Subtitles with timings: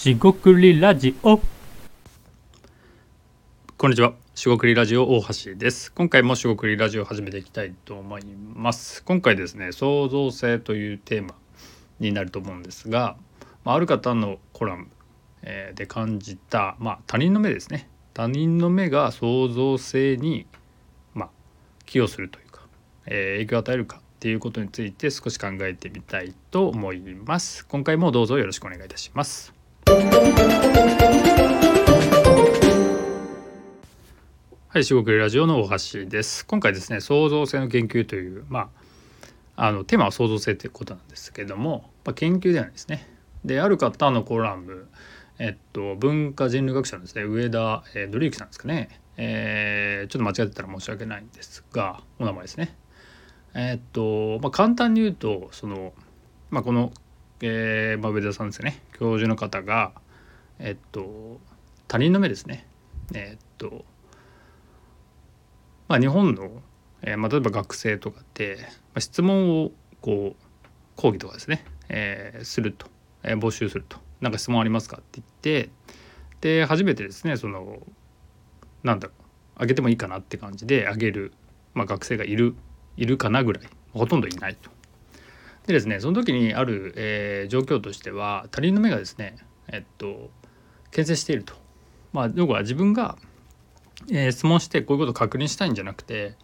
[0.00, 1.38] しごくりラジオ
[3.76, 4.14] こんにちは。
[4.34, 5.92] しごくりラジオ大橋です。
[5.92, 9.04] 今回もしごくりラジオを始めていきたいと思います。
[9.04, 11.34] 今回ですね、創造性というテーマ
[11.98, 13.18] になると思うんですが、
[13.62, 14.86] まあ、る方のコラム、
[15.42, 17.86] えで感じた、まあ、他人の目ですね。
[18.14, 20.46] 他人の目が創造性に、
[21.12, 21.30] まあ、
[21.84, 22.62] 寄与するというか、
[23.04, 27.66] えー影響を与えるかっていうことについて少し考えてみたいと思います。
[27.66, 29.59] 今回もどうぞよろしくお願いいたします。
[34.68, 36.46] はい、四国ラジオの大橋です。
[36.46, 38.70] 今回ですね、創造性の研究という、ま
[39.56, 43.04] あ、あのテーマは創造性ということなんですけども、まあ、研究ではないですね。
[43.44, 44.86] で、ある方のコラム、
[45.40, 52.76] えっと、文化人類学者のですね、上田、えー、ドリーさんですかね、えーちょっと間違ってたら申し訳ないんですが、お名前ですね。
[53.54, 55.92] えっと、まあ、簡単に言うと、その、
[56.50, 56.92] まあ、この、
[57.42, 59.92] えーまあ、上田さんですね、教授の方が、
[60.58, 61.40] えっと、
[61.88, 62.66] 他人の目ですね。
[63.14, 63.86] えっと、
[65.88, 66.60] まあ、日本の、
[67.00, 69.70] えまあ、例えば学生とかって、まあ、質問を
[70.02, 72.88] こう講義とかですね、えーすると、
[73.22, 75.26] えー募集すると「なんか質問ありますか?」って言っ
[75.64, 75.70] て
[76.42, 77.82] で初めてですねその
[78.82, 81.32] なんだろうあげてもいいかなって感じであげる、
[81.72, 82.54] まあ、学生がいる
[82.98, 84.70] いるかなぐらいほとんどいないと。
[85.66, 89.36] でですねその時にある、えー状況としては他人の目がですね
[89.68, 90.30] えっと
[90.90, 91.54] 牽制していると。
[92.12, 93.16] まあ要は自分が
[94.10, 96.36] えー質問してこういうことを確認したいんじゃなくて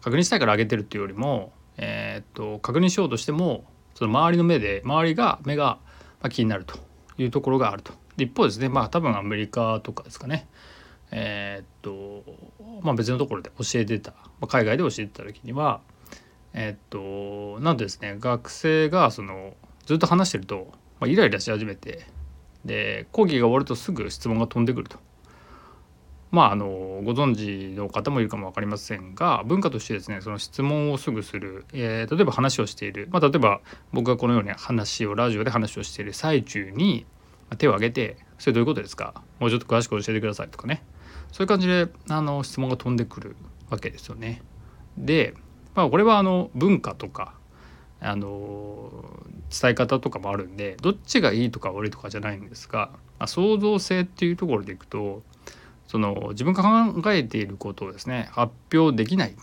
[0.00, 5.78] 確認したいから上げてるっていうよりも、えーっと確認しようとしてもその周りの目で周りが目が、
[6.20, 6.78] まあ、気になると
[7.16, 7.92] いうところがあると。
[8.16, 10.46] で一方ですねまあ多分アメリカとかですかね
[11.10, 12.24] えーっと
[12.82, 15.80] まあ別のところで教えてた、まあ、海外で教えてた時には
[16.54, 22.06] えっとなんとですね学生がそのずっと話してると、まあ、イライラし始めて
[22.64, 24.98] で講義が終わるとすぐ質問が飛んでくると。
[26.30, 26.66] まあ、あの
[27.04, 33.60] ご存知の方もいるかも分かりませんが文化としてですねその質問をすぐする、えー例えば話をしている、まあ、例えば
[33.92, 37.06] 僕がこのように話をラジオで話をしている最中に
[37.58, 39.22] 手を挙げて「それどういうことですか？
[39.38, 40.82] もうちょっと詳しく教えてください」とかね
[41.30, 43.36] そういう感じであの質問が飛んでくる
[43.70, 44.42] わけですよね。
[44.98, 45.34] で、
[45.74, 47.34] まあ、これはあの文化とか
[48.00, 48.90] あの
[49.50, 55.22] 伝え方とかもあるんでどっちがいいとか悪いとかじゃないんですが、まあ、創造性っていうところでいくと
[55.86, 59.36] その自分が考えていることをですね発表できない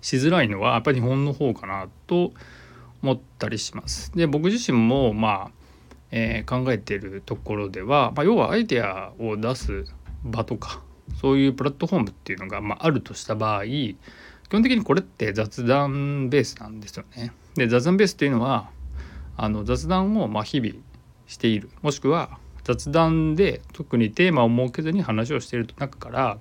[0.00, 2.32] しづらいのはやっぱり日本の方かなと
[3.02, 4.12] 思ったりします。
[4.16, 5.50] で僕自身もまあ、
[6.10, 9.84] えー考えているところでは、まあ、要はアイデアを出す
[10.24, 10.82] 場とか
[11.20, 13.64] そういうプラットフォームっていうのが、まあ、あるとした場合
[14.48, 17.32] 基本的にこれって雑談ベースなんですよね。
[17.54, 18.70] で雑談ベースっていうのは
[19.36, 20.74] あの雑談をまあ日々
[21.26, 26.38] しているもしくは雑談で特にテーマを設けずに話をしている中から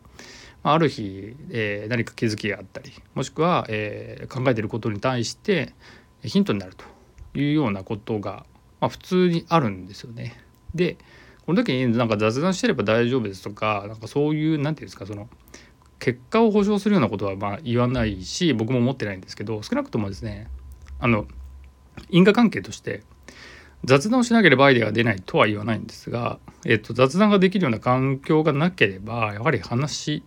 [0.64, 5.74] まあある日、えー何か気づきがあったりもしくは、えー考えていることに対して
[6.24, 6.86] ヒントになると
[7.38, 8.46] いうようなことが、
[8.80, 10.36] まあ、普通にあるんですよね。
[10.74, 10.98] で
[11.46, 15.30] この時になんか雑談してれば大丈夫ですとかなんかそういうなんていうんですかその
[16.00, 20.48] 結果を保証するようなことはまあ言わないし僕も思ってないんですけど少なくともですね
[21.00, 21.26] あの
[22.10, 23.04] 因果関係として
[23.84, 30.24] 雑談をしなければアイデアが出ないとは言わないんですが、えっと、雑談ができるような環境がなければやはり話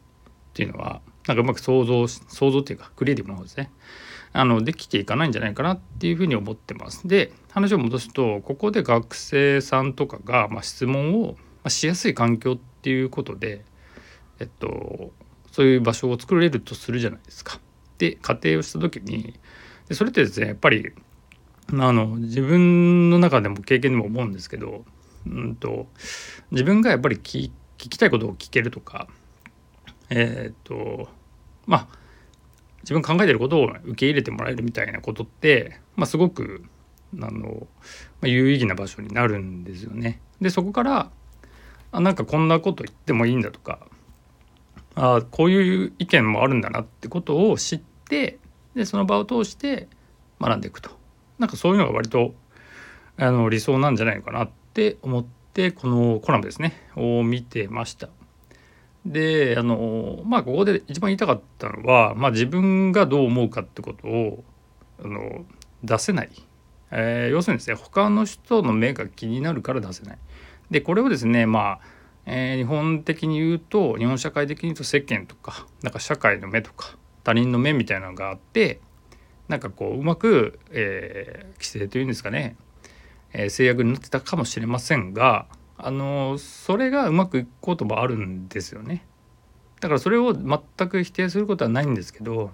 [0.51, 3.71] っていうのはなんかうまく想像想像っていうかクリエイティブな方ですね
[4.33, 7.09] あのできていかないんじゃないかなっていうふうに思ってます。
[7.09, 11.37] で話を戻すとここで学生さんとかが、まあ、質問を
[11.69, 13.65] しやすい環境っていうことで、
[14.39, 15.11] えっと、
[15.51, 17.61] そういう場所を作れるとするじゃないですか。
[17.99, 19.39] で仮定をした時に
[19.89, 20.93] でそれってですねやっぱり
[21.73, 24.85] あの自分の中でも経験でも思うんですけど、
[25.27, 25.87] うん、と
[26.51, 29.09] 自分がやっぱり聞聞きたいことを聞けるとか
[30.09, 31.09] えーと
[31.67, 32.01] まあ
[32.83, 36.65] 自分考えてることを受け入れてもらえるみたいなことって、まあ、すごく
[37.15, 37.67] あの、
[38.21, 40.21] まあ、有意義な場所になるんですよね。
[40.41, 41.11] でそこから
[41.93, 43.81] あなんかこんなこと言ってもいいんだとか
[44.95, 48.39] あこういう意見もあるんだなってことを知って
[48.75, 49.89] でその場を通して
[50.41, 50.91] 学んでいくと
[51.39, 52.35] なんかそういうのが割と
[53.17, 58.09] あの理想なんじゃないのかなって思ってこのコラムですねを見てました。
[59.07, 64.45] であのまあここで一番言いたかったのは、まあ、自分がどう思うかってことを
[65.03, 65.45] あの
[65.83, 66.31] 出せない、
[66.91, 70.19] えー要するにですね他の人の目が気になるから出せない。
[70.71, 71.81] でこれをですねまあ、
[72.27, 78.81] えー日本的に言うと日本社会的に言うと世間とかなんか社会の目とか他人の目みたいなのがあって
[79.49, 82.57] なんかこううまく、えー規制というんですかね、
[83.33, 85.47] えー制約になってたかもしれませんが
[85.77, 89.07] あのそれがうまくいくこともあるんですよね。
[89.81, 92.51] だからそれを全く否定することはないんですけど、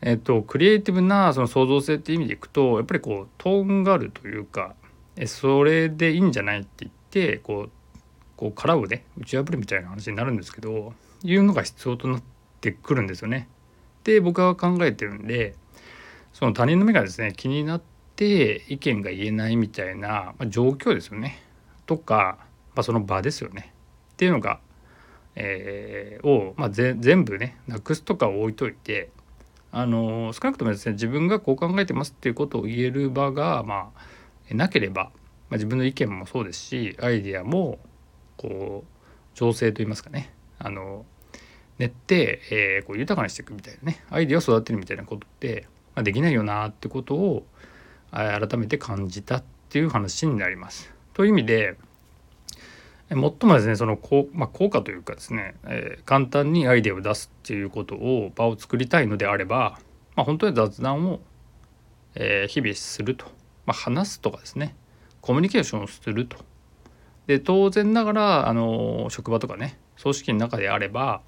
[0.00, 4.74] えっと、クリエイティブなその創造性っていう意味でいくとやっぱりこうとんがるというか
[5.16, 7.70] えそれでいいんじゃないって言ってこう
[8.36, 10.92] こう殻をね打ち破るみたいな話になるんですけど
[11.22, 12.22] いうのが必要となっ
[12.60, 13.48] てくるんですよね。
[14.04, 15.54] で僕は考えてるんで
[16.32, 17.82] その他人の目がですね気になっ
[18.16, 21.40] て意見が言えないみたいな、まあ、状況ですよね
[21.86, 22.38] とか、
[22.74, 23.72] まあ、その場ですよね
[24.12, 24.60] っていうのが、
[25.36, 29.10] えー、を、まあ、全部ねなくすとかを置いといて
[29.72, 33.90] あの少なくともですね自分がこう考えてますっていうことを言える場が、ま
[34.50, 37.78] あ、なければ、まあ、自分の意見もそうですしアイデアも
[38.36, 39.04] こう
[39.34, 41.04] 情勢といいますかねあの
[41.78, 47.44] 練って、えー、こう豊かにしていくみたいなねアイデアを育てるみたいなことって、まあ、できないよなってことを
[48.10, 50.92] 改めて感じたっていう話になります。
[51.14, 51.76] という意味で
[53.08, 59.78] 最もですねそのこう、まあ、効果というかですね、えー、簡単にアイデアを出すっていうことを場を作りたいのであれば、
[60.16, 61.20] まあ、本当に雑談を、
[62.14, 63.26] えー、日々すると、
[63.66, 64.74] まあ、話すとかですね
[65.20, 66.38] コミュニケーションをすると。
[67.26, 71.22] で当然ながらあの職場とかね組織の中であれば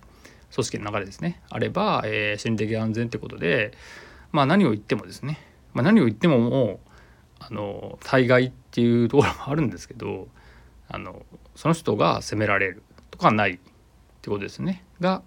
[0.52, 3.72] 組織の中でですねあれば、えー、心理的安全ってことで、
[4.32, 5.38] まあ、何を言ってもですね、
[5.74, 6.78] まあ、何を言ってももう
[7.38, 10.28] あの対外っていうところもあるんですけど
[10.88, 11.22] あの
[11.54, 13.58] その人が責められるとかないっ
[14.22, 15.22] てことですねが、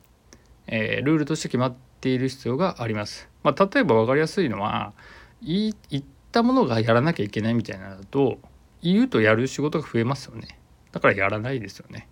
[0.68, 3.30] えー、ルールとして決まっている必要があります。
[3.44, 4.94] まあ、例えば分かりやすいのは
[5.42, 8.39] 言ったものがやらなきゃいけないみたいなのだと
[8.81, 10.59] 言うとやる仕事が増えますよね。
[10.91, 12.07] だからやらないですよね。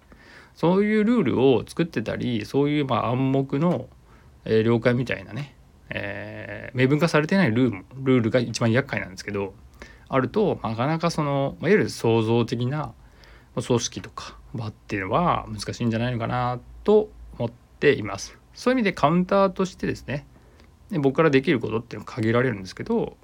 [0.53, 3.88] そういうルールを作ってたりそういうま暗黙の、
[4.45, 5.56] えー、了解みたいなね、
[5.89, 9.53] えー、明文化されてないルールルールが一番厄介なんですけど
[10.09, 12.94] あるとなかなかそのまいわゆる創造的な
[13.53, 18.38] 組織とか場っていうのは難しいんじゃないのかなと思っています。
[18.56, 20.25] そういう意味でカウンターとしてですね
[20.89, 23.15] で僕からできることっていうのは限られるんですけど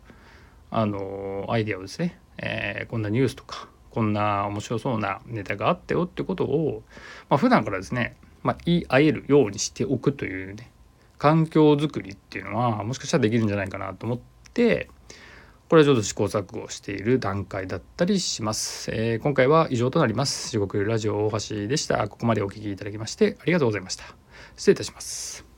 [0.69, 6.83] あのアイデアをですね、えー、こんなニュースとかこんな面白そうなネタがあったよってことを、
[7.29, 10.71] まあ、普段からですね、まあ、言い合えるようにしておくというね
[11.17, 14.19] 環境づくりっていうのはもしかしたらできるんじゃないかなと思っ
[14.53, 14.89] て
[15.69, 18.91] これはちょっと試行錯誤している段階だったりします。
[18.91, 20.51] えー、今回は以上となります。
[20.51, 22.07] 地獄ラジオ大橋でした。
[22.09, 24.03] ここまでお聴きいただきましてありがとうございました。
[24.55, 25.52] 失礼いたします。